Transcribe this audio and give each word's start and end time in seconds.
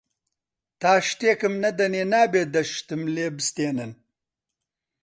تا 0.81 0.91
شتێکم 1.07 1.53
نەدەنێ 1.63 2.03
نابێ 2.13 2.43
دە 2.53 2.61
شتم 2.73 3.03
لێ 3.15 3.27
بستێنن 3.35 3.91